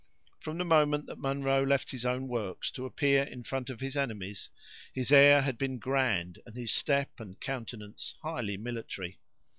[0.39, 3.95] From the moment that Munro left his own works to appear in front of his
[3.95, 4.49] enemy's,
[4.91, 9.19] his air had been grand, and his step and countenance highly military.